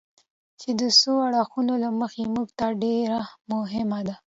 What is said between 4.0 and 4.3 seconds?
ده.